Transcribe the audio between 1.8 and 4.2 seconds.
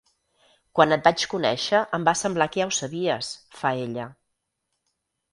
em va semblar que ja ho sabies, fa ella.